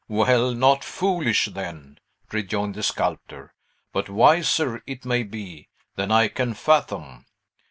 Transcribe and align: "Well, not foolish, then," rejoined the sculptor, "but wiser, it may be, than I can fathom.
"Well, 0.07 0.55
not 0.55 0.83
foolish, 0.83 1.45
then," 1.45 1.99
rejoined 2.31 2.73
the 2.73 2.81
sculptor, 2.81 3.53
"but 3.93 4.09
wiser, 4.09 4.81
it 4.87 5.05
may 5.05 5.21
be, 5.21 5.67
than 5.95 6.09
I 6.11 6.27
can 6.27 6.55
fathom. 6.55 7.27